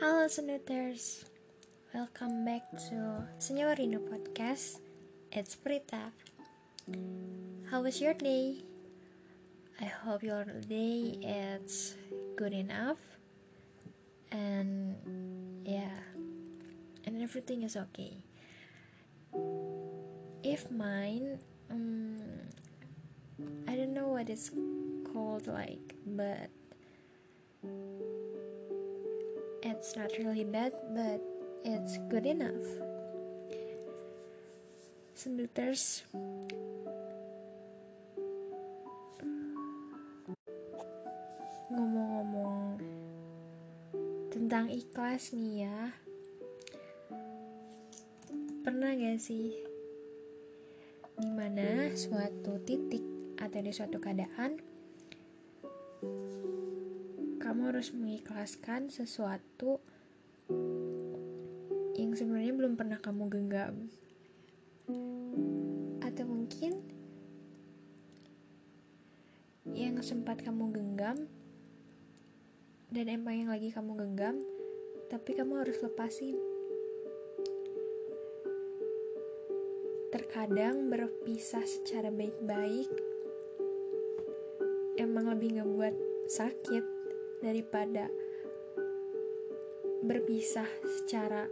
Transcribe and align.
Halo 0.00 0.24
Senuters, 0.32 1.28
welcome 1.92 2.40
back 2.40 2.64
to 2.88 3.20
Senyorino 3.36 4.00
Podcast. 4.00 4.80
It's 5.28 5.52
Prita. 5.52 6.08
How 7.68 7.84
was 7.84 8.00
your 8.00 8.16
day? 8.16 8.64
I 9.76 9.92
hope 9.92 10.24
your 10.24 10.48
day 10.64 11.20
is 11.20 12.00
good 12.40 12.56
enough, 12.56 12.96
and 14.32 14.96
yeah, 15.68 16.00
and 17.04 17.20
everything 17.20 17.60
is 17.68 17.76
okay. 17.76 18.24
If 20.40 20.72
mine, 20.72 21.44
um, 21.68 22.16
I 23.68 23.76
don't 23.76 23.92
know 23.92 24.08
what 24.16 24.32
it's 24.32 24.48
called 25.12 25.44
like, 25.44 25.92
but 26.08 26.48
it's 29.80 29.96
not 29.96 30.12
really 30.20 30.44
bad, 30.44 30.76
but 30.92 31.24
it's 31.64 31.96
good 32.12 32.28
enough. 32.28 32.68
Senduters, 35.16 36.04
ngomong-ngomong 41.72 42.76
tentang 44.28 44.68
ikhlas 44.68 45.32
nih 45.32 45.64
ya, 45.64 45.96
pernah 48.60 48.92
gak 48.92 49.16
sih? 49.16 49.64
Di 51.16 51.30
mana 51.32 51.88
suatu 51.96 52.60
titik 52.68 53.00
atau 53.40 53.64
di 53.64 53.72
suatu 53.72 53.96
keadaan 53.96 54.60
kamu 57.60 57.76
harus 57.76 57.92
mengikhlaskan 57.92 58.88
sesuatu 58.88 59.84
yang 61.92 62.16
sebenarnya 62.16 62.56
belum 62.56 62.72
pernah 62.72 62.96
kamu 62.96 63.28
genggam. 63.28 63.92
Atau 66.00 66.24
mungkin 66.24 66.80
yang 69.76 70.00
sempat 70.00 70.40
kamu 70.40 70.72
genggam 70.72 71.28
dan 72.88 73.12
emang 73.12 73.44
yang 73.44 73.52
lagi 73.52 73.68
kamu 73.68 73.92
genggam 74.08 74.40
tapi 75.12 75.36
kamu 75.36 75.60
harus 75.60 75.76
lepasin. 75.84 76.40
Terkadang 80.08 80.88
berpisah 80.88 81.68
secara 81.68 82.08
baik-baik 82.08 82.88
emang 84.96 85.28
lebih 85.28 85.60
ngebuat 85.60 85.92
sakit 86.24 86.99
daripada 87.40 88.08
berpisah 90.00 90.68
secara 90.84 91.48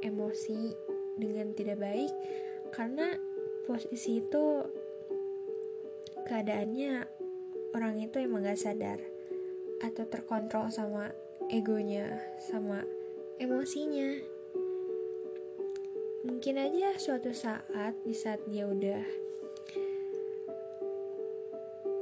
emosi 0.00 0.72
dengan 1.16 1.52
tidak 1.52 1.80
baik 1.80 2.12
karena 2.72 3.16
posisi 3.68 4.20
itu 4.24 4.64
keadaannya 6.24 7.04
orang 7.76 8.00
itu 8.00 8.16
emang 8.20 8.48
gak 8.48 8.60
sadar 8.60 8.98
atau 9.82 10.04
terkontrol 10.08 10.70
sama 10.72 11.12
egonya 11.50 12.16
sama 12.38 12.86
emosinya. 13.36 14.14
Mungkin 16.22 16.54
aja 16.54 16.94
suatu 16.96 17.34
saat 17.34 17.98
di 18.06 18.14
saat 18.14 18.40
dia 18.46 18.70
udah 18.70 19.02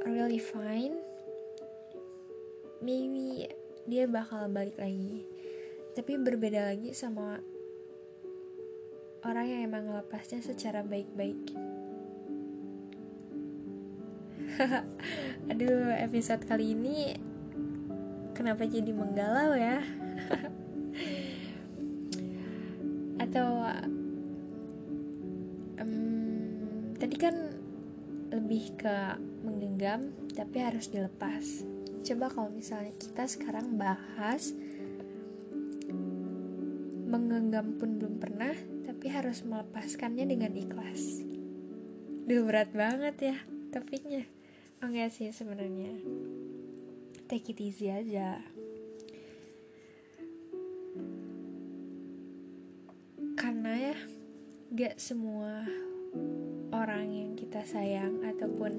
really 0.05 0.37
fine 0.37 1.10
maybe 2.81 3.45
dia 3.85 4.09
bakal 4.09 4.49
balik 4.49 4.75
lagi. 4.81 5.21
Tapi 5.93 6.17
berbeda 6.17 6.73
lagi 6.73 6.97
sama 6.97 7.37
orang 9.21 9.45
yang 9.45 9.61
emang 9.69 9.93
lepasnya 9.93 10.41
secara 10.41 10.81
baik-baik. 10.81 11.53
Aduh 15.53 15.93
episode 15.95 16.43
kali 16.49 16.73
ini 16.73 17.13
kenapa 18.33 18.65
jadi 18.65 18.91
menggalau 18.91 19.53
ya? 19.53 19.79
Atau 23.23 23.47
um, 25.77 26.97
tadi 26.97 27.15
kan 27.15 27.35
lebih 28.31 28.79
ke 28.79 29.19
menggenggam 29.43 30.15
tapi 30.31 30.63
harus 30.63 30.87
dilepas 30.87 31.67
coba 32.01 32.33
kalau 32.33 32.49
misalnya 32.49 32.93
kita 32.97 33.29
sekarang 33.29 33.77
bahas 33.77 34.57
menggenggam 37.05 37.77
pun 37.77 38.01
belum 38.01 38.17
pernah 38.17 38.55
tapi 38.87 39.05
harus 39.13 39.45
melepaskannya 39.45 40.25
dengan 40.25 40.53
ikhlas. 40.57 41.21
Duh 42.25 42.45
berat 42.45 42.73
banget 42.73 43.15
ya 43.33 43.37
topiknya. 43.69 44.25
Oh 44.81 44.89
enggak 44.89 45.13
sih 45.13 45.29
sebenarnya. 45.29 45.93
Take 47.29 47.53
it 47.53 47.61
easy 47.61 47.87
aja. 47.87 48.41
Karena 53.37 53.93
ya 53.93 53.97
Gak 54.71 55.03
semua 55.03 55.67
orang 56.71 57.11
yang 57.11 57.31
kita 57.35 57.59
sayang 57.67 58.23
Ataupun 58.23 58.71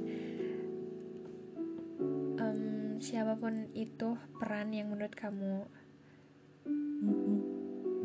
Siapa 3.03 3.35
pun 3.35 3.67
itu 3.75 4.15
peran 4.39 4.71
yang 4.71 4.95
menurut 4.95 5.11
kamu 5.19 5.67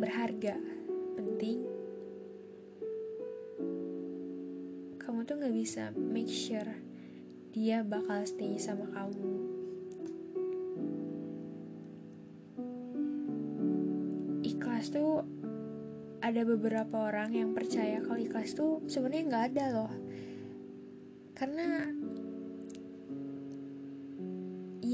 Berharga 0.02 0.58
Penting 1.14 1.62
Kamu 4.98 5.22
tuh 5.30 5.38
gak 5.38 5.54
bisa 5.54 5.94
make 5.94 6.34
sure 6.34 6.82
dia 7.58 7.82
bakal 7.82 8.22
stay 8.22 8.54
sama 8.62 8.86
kamu. 8.94 9.34
Ikhlas 14.46 14.94
tuh 14.94 15.26
ada 16.22 16.42
beberapa 16.46 17.10
orang 17.10 17.34
yang 17.34 17.58
percaya 17.58 17.98
kalau 18.06 18.22
ikhlas 18.22 18.54
tuh 18.54 18.86
sebenarnya 18.86 19.26
nggak 19.26 19.46
ada 19.54 19.66
loh. 19.74 19.94
Karena 21.34 21.97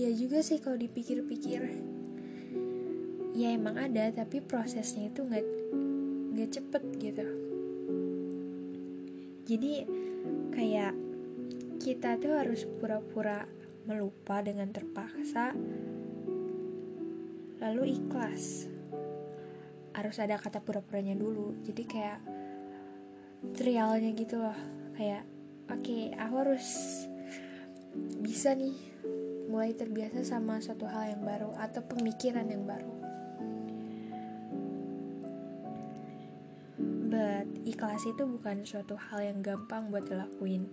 iya 0.03 0.11
juga 0.11 0.43
sih 0.43 0.59
kalau 0.59 0.75
dipikir-pikir. 0.75 1.63
Ya 3.39 3.55
emang 3.55 3.79
ada 3.79 4.11
tapi 4.11 4.43
prosesnya 4.43 5.07
itu 5.07 5.23
nggak 5.23 5.45
nggak 6.35 6.49
cepet 6.51 6.83
gitu. 6.99 7.25
Jadi 9.47 9.73
kayak 10.51 10.93
kita 11.79 12.19
tuh 12.19 12.35
harus 12.35 12.67
pura-pura 12.67 13.47
melupa 13.87 14.43
dengan 14.43 14.71
terpaksa 14.71 15.55
lalu 17.63 17.95
ikhlas 17.95 18.67
harus 19.95 20.15
ada 20.19 20.39
kata 20.39 20.63
pura-puranya 20.63 21.15
dulu 21.15 21.55
jadi 21.63 21.83
kayak 21.83 22.19
trialnya 23.55 24.15
gitu 24.15 24.39
loh 24.39 24.55
kayak 24.95 25.27
oke 25.67 25.79
okay, 25.83 26.11
aku 26.15 26.35
harus 26.39 26.67
bisa 28.23 28.55
nih 28.55 28.92
mulai 29.53 29.77
terbiasa 29.77 30.25
sama 30.25 30.57
suatu 30.57 30.89
hal 30.89 31.13
yang 31.13 31.21
baru 31.21 31.53
atau 31.61 31.85
pemikiran 31.85 32.49
yang 32.49 32.65
baru. 32.65 32.89
But 37.13 37.45
ikhlas 37.61 38.01
itu 38.09 38.25
bukan 38.25 38.65
suatu 38.65 38.97
hal 38.97 39.29
yang 39.29 39.45
gampang 39.45 39.93
buat 39.93 40.09
dilakuin. 40.09 40.65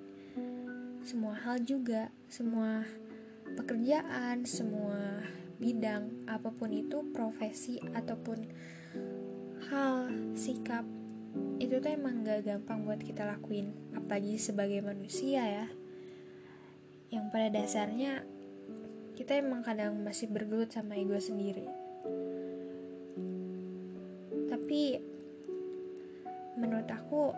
Semua 1.04 1.36
hal 1.36 1.60
juga, 1.60 2.08
semua 2.32 2.88
pekerjaan, 3.60 4.48
semua 4.48 5.20
bidang, 5.60 6.24
apa 6.24 6.48
pun 6.48 6.72
itu, 6.72 7.04
profesi 7.12 7.76
ataupun 7.92 8.48
hal, 9.68 10.08
sikap, 10.32 10.88
itu 11.60 11.76
tuh 11.76 11.92
emang 11.92 12.24
gak 12.24 12.48
gampang 12.48 12.88
buat 12.88 13.04
kita 13.04 13.28
lakuin, 13.28 13.76
apalagi 13.92 14.40
sebagai 14.40 14.80
manusia 14.80 15.44
ya. 15.44 15.66
Yang 17.12 17.24
pada 17.28 17.48
dasarnya 17.52 18.24
kita 19.20 19.36
emang 19.36 19.60
kadang 19.60 20.00
masih 20.00 20.32
bergelut 20.32 20.72
sama 20.72 20.96
ego 20.96 21.20
sendiri. 21.20 21.68
Tapi 24.48 24.96
menurut 26.56 26.88
aku 26.88 27.28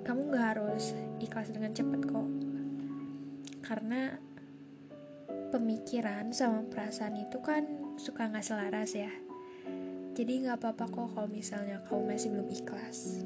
kamu 0.00 0.32
gak 0.32 0.46
harus 0.56 0.96
ikhlas 1.20 1.52
dengan 1.52 1.76
cepat 1.76 2.08
kok. 2.08 2.28
Karena 3.68 4.16
pemikiran 5.52 6.32
sama 6.32 6.64
perasaan 6.64 7.20
itu 7.20 7.36
kan 7.44 7.68
suka 8.00 8.32
gak 8.32 8.48
selaras 8.48 8.96
ya. 8.96 9.12
Jadi 10.16 10.48
gak 10.48 10.56
apa-apa 10.56 10.88
kok 10.88 11.12
kalau 11.12 11.28
misalnya 11.28 11.84
kamu 11.84 12.16
masih 12.16 12.32
belum 12.32 12.48
ikhlas 12.48 13.20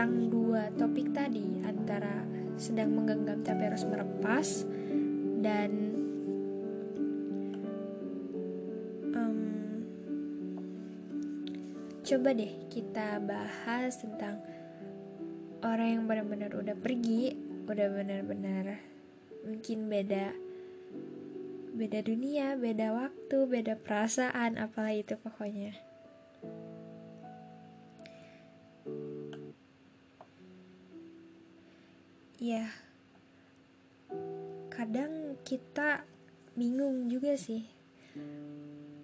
tentang 0.00 0.32
dua 0.32 0.72
topik 0.80 1.12
tadi 1.12 1.60
antara 1.60 2.24
sedang 2.56 2.96
menggenggam 2.96 3.44
tapi 3.44 3.68
harus 3.68 3.84
merepas 3.84 4.64
dan 5.44 5.68
um, 9.12 9.84
coba 12.00 12.32
deh 12.32 12.48
kita 12.72 13.20
bahas 13.20 14.00
tentang 14.00 14.40
orang 15.68 16.00
yang 16.00 16.04
benar-benar 16.08 16.56
udah 16.56 16.80
pergi 16.80 17.36
udah 17.68 17.88
benar-benar 17.92 18.80
mungkin 19.44 19.92
beda 19.92 20.32
beda 21.76 22.00
dunia 22.00 22.56
beda 22.56 22.96
waktu 22.96 23.36
beda 23.44 23.76
perasaan 23.76 24.56
apalah 24.56 24.96
itu 24.96 25.20
pokoknya 25.20 25.89
ya 32.40 32.72
kadang 34.72 35.36
kita 35.44 36.08
bingung 36.56 37.12
juga 37.12 37.36
sih. 37.36 37.68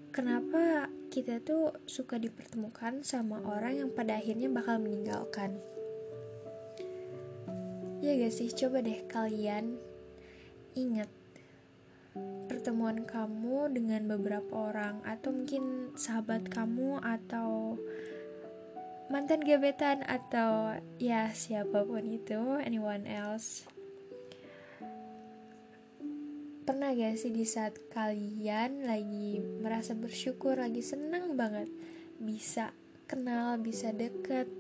Kenapa 0.09 0.89
kita 1.13 1.45
tuh 1.45 1.77
suka 1.85 2.17
dipertemukan 2.17 3.05
sama 3.05 3.45
orang 3.45 3.85
yang 3.85 3.91
pada 3.93 4.17
akhirnya 4.17 4.49
bakal 4.49 4.81
meninggalkan? 4.81 5.61
Ya 8.01 8.17
gak 8.17 8.33
sih? 8.33 8.49
Coba 8.57 8.81
deh 8.81 9.05
kalian 9.05 9.77
ingat 10.73 11.13
pertemuan 12.49 13.05
kamu 13.05 13.69
dengan 13.77 14.09
beberapa 14.09 14.73
orang 14.73 15.05
atau 15.05 15.37
mungkin 15.37 15.93
sahabat 15.93 16.49
kamu 16.49 17.05
atau 17.05 17.77
mantan 19.07 19.43
gebetan 19.47 20.03
atau 20.07 20.75
ya 20.99 21.31
siapa 21.31 21.87
pun 21.87 22.03
itu 22.07 22.59
anyone 22.63 23.07
else. 23.07 23.67
Pernah 26.67 26.91
gak 26.99 27.15
sih 27.23 27.31
di 27.31 27.47
saat 27.47 27.79
kalian 27.95 28.87
lagi 28.91 29.39
merasa 29.63 29.95
bersyukur 29.95 30.59
lagi 30.59 30.83
senang 30.83 31.39
banget 31.39 31.71
bisa 32.19 32.75
kenal 33.07 33.55
bisa 33.63 33.95
deket 33.95 34.51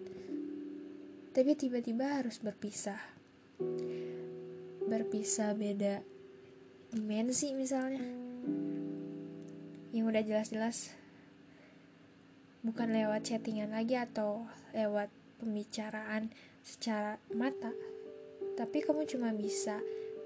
tapi 1.36 1.52
tiba-tiba 1.52 2.16
harus 2.16 2.40
berpisah? 2.40 2.96
Berpisah 4.88 5.52
beda 5.52 6.00
dimensi 6.88 7.52
misalnya. 7.52 8.00
Yang 9.92 10.04
udah 10.08 10.22
jelas-jelas 10.24 10.96
bukan 12.66 12.90
lewat 12.90 13.30
chattingan 13.30 13.70
lagi 13.70 13.94
atau 13.94 14.42
lewat 14.74 15.06
pembicaraan 15.38 16.34
secara 16.66 17.22
mata. 17.30 17.70
Tapi 18.58 18.82
kamu 18.82 19.06
cuma 19.06 19.30
bisa 19.30 19.78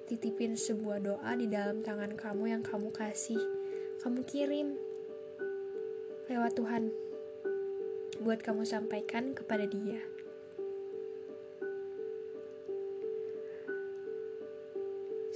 titipin 0.09 0.57
sebuah 0.57 1.05
doa 1.05 1.37
di 1.37 1.47
dalam 1.53 1.85
tangan 1.85 2.17
kamu 2.17 2.57
yang 2.57 2.63
kamu 2.65 2.91
kasih 2.91 3.39
kamu 4.01 4.25
kirim 4.25 4.81
lewat 6.27 6.57
Tuhan 6.57 6.89
buat 8.25 8.41
kamu 8.41 8.65
sampaikan 8.65 9.37
kepada 9.37 9.69
dia. 9.69 10.01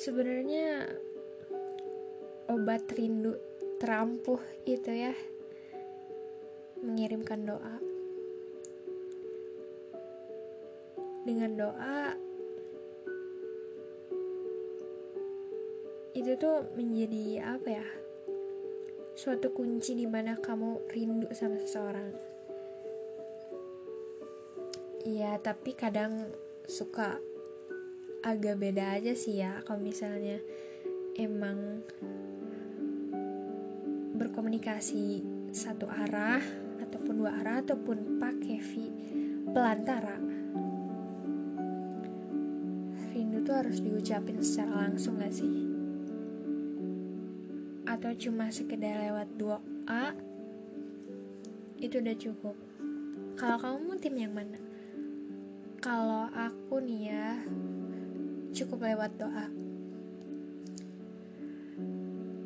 Sebenarnya 0.01 0.89
obat 2.49 2.89
rindu 2.97 3.37
terampuh 3.79 4.41
itu 4.65 4.91
ya 4.91 5.13
mengirimkan 6.95 7.43
doa. 7.43 7.83
Dengan 11.27 11.51
doa 11.59 12.15
itu 16.15 16.39
tuh 16.39 16.71
menjadi 16.79 17.59
apa 17.59 17.69
ya? 17.83 17.89
Suatu 19.19 19.51
kunci 19.51 19.99
di 19.99 20.07
mana 20.07 20.39
kamu 20.39 20.87
rindu 20.95 21.27
sama 21.35 21.59
seseorang. 21.59 22.15
Iya, 25.03 25.43
tapi 25.43 25.75
kadang 25.75 26.31
suka 26.71 27.19
agak 28.23 28.63
beda 28.63 29.03
aja 29.03 29.19
sih 29.19 29.43
ya 29.43 29.61
kalau 29.67 29.83
misalnya 29.83 30.39
emang 31.19 31.83
berkomunikasi 34.15 35.21
satu 35.53 35.91
arah 35.91 36.64
ataupun 36.83 37.15
dua 37.23 37.33
arah 37.43 37.63
ataupun 37.63 38.19
pakai 38.19 38.59
V 38.59 38.73
pelantara. 39.55 40.19
Rindu 43.15 43.47
tuh 43.47 43.55
harus 43.55 43.79
diucapin 43.79 44.43
secara 44.43 44.89
langsung 44.89 45.23
gak 45.23 45.31
sih? 45.31 45.71
Atau 47.87 48.11
cuma 48.19 48.51
sekedar 48.51 48.99
lewat 49.07 49.29
doa? 49.39 50.17
Itu 51.79 52.01
udah 52.03 52.17
cukup. 52.19 52.57
Kalau 53.39 53.59
kamu 53.61 53.99
tim 54.03 54.15
yang 54.19 54.35
mana? 54.35 54.59
Kalau 55.79 56.33
aku 56.33 56.81
nih 56.81 57.13
ya 57.13 57.29
cukup 58.55 58.87
lewat 58.89 59.15
doa. 59.21 59.47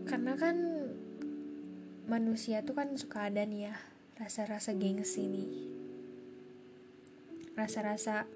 Karena 0.08 0.32
kan 0.36 0.56
manusia 2.08 2.64
tuh 2.64 2.72
kan 2.72 2.96
suka 2.96 3.28
ada 3.28 3.44
nih 3.44 3.68
ya 3.68 3.76
rasa-rasa 4.18 4.74
gengsi 4.74 5.30
nih. 5.30 5.50
Rasa-rasa 7.54 8.26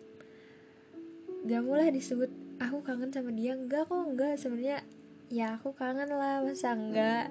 gak 1.42 1.62
mulai 1.62 1.90
disebut 1.90 2.30
aku 2.62 2.86
kangen 2.86 3.10
sama 3.10 3.34
dia. 3.34 3.58
Enggak 3.58 3.90
kok 3.90 4.02
enggak. 4.02 4.38
Sebenarnya 4.38 4.86
ya 5.28 5.58
aku 5.58 5.74
kangen 5.74 6.10
lah 6.10 6.42
masa 6.42 6.74
enggak? 6.78 7.30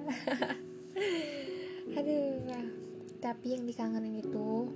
Aduh 1.98 2.32
tapi 3.22 3.54
yang 3.54 3.70
dikangenin 3.70 4.18
itu 4.18 4.74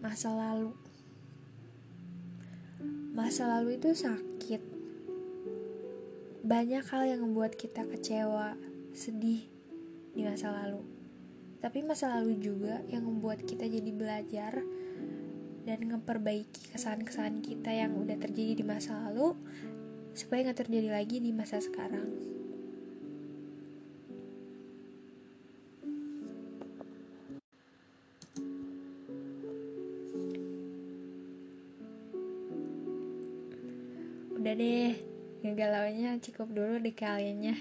masa 0.00 0.32
lalu. 0.32 0.72
Masa 3.12 3.44
lalu 3.44 3.76
itu 3.76 3.92
sakit. 3.92 4.64
Banyak 6.42 6.88
hal 6.88 7.02
yang 7.04 7.20
membuat 7.20 7.54
kita 7.60 7.84
kecewa 7.84 8.56
sedih 8.96 9.44
di 10.16 10.24
masa 10.24 10.50
lalu 10.50 11.01
tapi 11.62 11.78
masa 11.86 12.18
lalu 12.18 12.42
juga 12.42 12.82
yang 12.90 13.06
membuat 13.06 13.46
kita 13.46 13.70
jadi 13.70 13.90
belajar 13.94 14.66
dan 15.62 15.78
memperbaiki 15.86 16.74
kesalahan-kesalahan 16.74 17.38
kita 17.38 17.70
yang 17.70 17.94
udah 17.94 18.18
terjadi 18.18 18.58
di 18.58 18.64
masa 18.66 18.98
lalu 19.06 19.38
supaya 20.10 20.50
nggak 20.50 20.66
terjadi 20.66 20.90
lagi 20.90 21.22
di 21.22 21.30
masa 21.30 21.62
sekarang. 21.62 22.10
Udah 34.34 34.58
deh, 34.58 34.98
ngegalaunya 35.46 36.18
cukup 36.18 36.50
dulu 36.50 36.82
di 36.82 36.90
kaliannya 36.90 37.54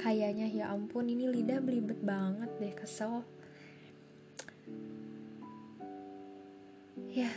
kayaknya 0.00 0.48
ya 0.48 0.72
ampun 0.72 1.12
ini 1.12 1.28
lidah 1.28 1.60
belibet 1.60 2.00
banget 2.00 2.48
deh 2.56 2.72
kesel. 2.72 3.20
Ya. 7.12 7.28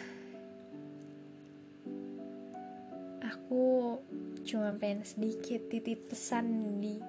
Aku 3.19 3.99
cuma 4.47 4.71
pengen 4.79 5.03
sedikit 5.03 5.67
titip 5.67 6.07
pesan 6.07 6.79
di 6.79 7.03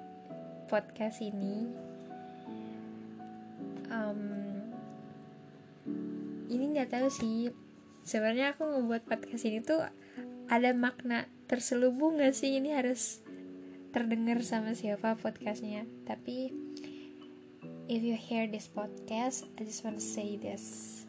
podcast 0.66 1.22
ini. 1.22 1.70
Um, 3.94 4.20
ini 6.50 6.64
nggak 6.74 6.90
tahu 6.90 7.06
sih 7.06 7.54
sebenarnya 8.02 8.58
aku 8.58 8.66
ngebuat 8.66 9.06
podcast 9.06 9.44
ini 9.46 9.62
tuh 9.62 9.80
ada 10.44 10.70
makna 10.76 11.24
terselubung 11.48 12.20
gak 12.20 12.36
sih? 12.36 12.60
Ini 12.60 12.76
harus 12.76 13.23
terdengar 13.94 14.42
sama 14.42 14.74
siapa 14.74 15.14
podcastnya. 15.14 15.86
Tapi 16.02 16.50
if 17.86 18.02
you 18.02 18.18
hear 18.18 18.50
this 18.50 18.66
podcast 18.66 19.46
I 19.54 19.62
just 19.62 19.86
want 19.86 20.02
to 20.02 20.04
say 20.04 20.34
this 20.34 21.06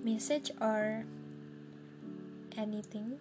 message 0.00 0.48
or 0.56 1.04
anything. 2.56 3.20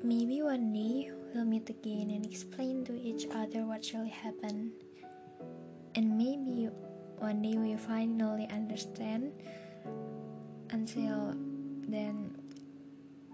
Maybe 0.00 0.40
one 0.40 0.72
day 0.72 1.12
we'll 1.36 1.44
meet 1.44 1.68
again 1.68 2.08
and 2.08 2.24
explain 2.24 2.88
to 2.88 2.96
each 2.96 3.28
other 3.28 3.68
what 3.68 3.84
really 3.92 4.08
happened. 4.08 4.72
And 5.92 6.16
maybe 6.16 6.72
one 7.20 7.44
day 7.44 7.60
we 7.60 7.76
finally 7.76 8.48
understand 8.48 9.28
until 10.72 11.36
then 11.84 12.37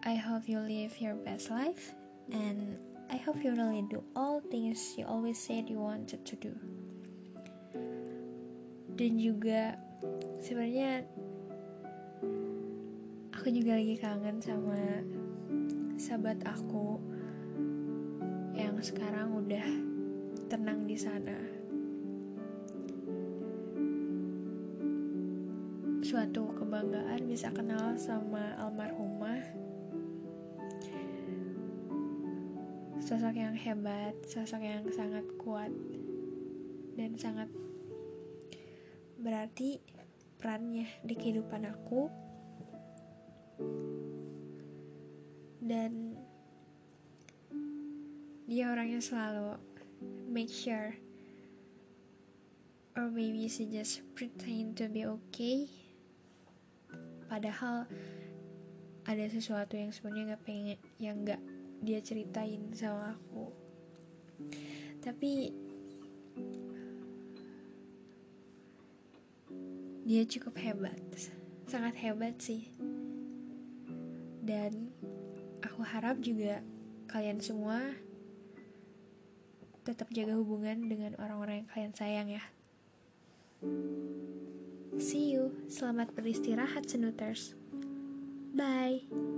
I 0.04 0.20
hope 0.20 0.44
you 0.52 0.60
live 0.60 1.00
your 1.00 1.16
best 1.16 1.48
life 1.48 1.96
and 2.28 2.76
I 3.08 3.16
hope 3.16 3.40
you 3.40 3.56
really 3.56 3.88
do 3.88 4.04
all 4.12 4.44
things 4.52 4.76
you 5.00 5.08
always 5.08 5.40
said 5.40 5.72
you 5.72 5.80
wanted 5.80 6.28
to 6.28 6.36
do. 6.36 6.52
Dan 9.00 9.16
juga 9.16 9.80
sebenarnya 10.44 11.08
aku 13.32 13.48
juga 13.48 13.80
lagi 13.80 13.96
kangen 13.96 14.44
sama 14.44 14.76
sahabat 15.96 16.36
aku 16.52 17.00
yang 18.52 18.76
sekarang 18.84 19.32
udah 19.40 19.64
tenang 20.52 20.84
di 20.84 21.00
sana. 21.00 21.40
Suatu 26.04 26.52
kebanggaan 26.60 27.24
bisa 27.24 27.48
kenal 27.56 27.96
sama 27.96 28.52
almarhumah. 28.60 29.63
Sosok 33.04 33.36
yang 33.36 33.52
hebat, 33.52 34.16
sosok 34.24 34.64
yang 34.64 34.88
sangat 34.88 35.28
kuat 35.36 35.68
dan 36.96 37.20
sangat 37.20 37.52
berarti 39.20 39.76
perannya 40.40 40.88
di 41.04 41.12
kehidupan 41.12 41.68
aku. 41.68 42.08
Dan 45.60 46.16
dia 48.48 48.72
orangnya 48.72 49.04
selalu 49.04 49.60
make 50.28 50.48
sure 50.48 50.96
or 52.96 53.12
maybe 53.12 53.44
she 53.52 53.68
just 53.68 54.00
pretend 54.16 54.80
to 54.80 54.88
be 54.88 55.04
okay. 55.04 55.68
Padahal 57.28 57.84
ada 59.04 59.24
sesuatu 59.28 59.76
yang 59.76 59.92
sebenarnya 59.92 60.32
nggak 60.32 60.44
pengen 60.48 60.78
yang 60.96 61.20
nggak 61.20 61.42
dia 61.80 61.98
ceritain 62.04 62.70
sama 62.76 63.16
aku 63.16 63.50
tapi 65.00 65.50
dia 70.04 70.22
cukup 70.28 70.54
hebat 70.60 71.00
sangat 71.64 71.96
hebat 71.98 72.36
sih 72.38 72.68
dan 74.44 74.92
aku 75.64 75.80
harap 75.80 76.20
juga 76.20 76.60
kalian 77.08 77.40
semua 77.40 77.80
tetap 79.84 80.08
jaga 80.10 80.34
hubungan 80.40 80.88
dengan 80.88 81.12
orang-orang 81.20 81.62
yang 81.62 81.68
kalian 81.68 81.92
sayang 81.92 82.28
ya. 82.32 82.44
See 84.96 85.36
you. 85.36 85.52
Selamat 85.68 86.16
beristirahat, 86.16 86.88
Senuters. 86.88 87.52
Bye. 88.56 89.33